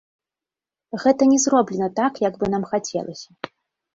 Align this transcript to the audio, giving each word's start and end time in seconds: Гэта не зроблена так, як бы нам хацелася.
Гэта 1.03 1.27
не 1.33 1.37
зроблена 1.43 1.89
так, 2.01 2.13
як 2.29 2.33
бы 2.39 2.45
нам 2.53 2.63
хацелася. 2.71 3.31